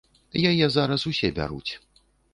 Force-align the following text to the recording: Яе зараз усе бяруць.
Яе 0.51 0.69
зараз 0.77 1.05
усе 1.11 1.33
бяруць. 1.37 1.71